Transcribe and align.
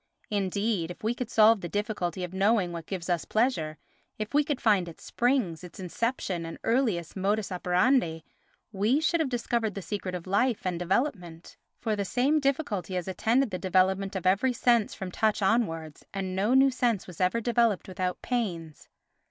Indeed, 0.31 0.89
if 0.89 1.03
we 1.03 1.13
could 1.13 1.29
solve 1.29 1.61
the 1.61 1.69
difficulty 1.69 2.23
of 2.23 2.33
knowing 2.33 2.71
what 2.71 2.87
gives 2.87 3.07
us 3.07 3.23
pleasure, 3.23 3.77
if 4.17 4.33
we 4.33 4.43
could 4.43 4.59
find 4.59 4.87
its 4.89 5.03
springs, 5.03 5.63
its 5.63 5.79
inception 5.79 6.43
and 6.43 6.57
earliest 6.63 7.15
modus 7.15 7.51
operandi, 7.51 8.23
we 8.71 8.99
should 8.99 9.19
have 9.19 9.29
discovered 9.29 9.75
the 9.75 9.81
secret 9.83 10.15
of 10.15 10.25
life 10.25 10.65
and 10.65 10.79
development, 10.79 11.55
for 11.77 11.95
the 11.95 12.03
same 12.03 12.39
difficulty 12.39 12.95
has 12.95 13.07
attended 13.07 13.51
the 13.51 13.59
development 13.59 14.15
of 14.15 14.25
every 14.25 14.53
sense 14.53 14.95
from 14.95 15.11
touch 15.11 15.39
onwards, 15.39 16.03
and 16.15 16.35
no 16.35 16.55
new 16.55 16.71
sense 16.71 17.05
was 17.05 17.21
ever 17.21 17.39
developed 17.39 17.87
without 17.87 18.23
pains. 18.23 18.89